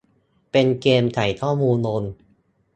[0.51, 2.03] เป็นเกมส์ใส่ข้อมูลลง